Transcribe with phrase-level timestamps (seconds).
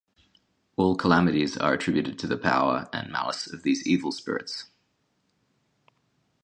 [0.77, 4.65] All calamities are attributed to the power and malice of these evil spirits.